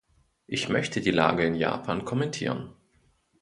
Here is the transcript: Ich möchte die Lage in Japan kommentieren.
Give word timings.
Ich 0.47 0.67
möchte 0.67 0.99
die 0.99 1.11
Lage 1.11 1.45
in 1.45 1.53
Japan 1.53 2.05
kommentieren. 2.05 2.73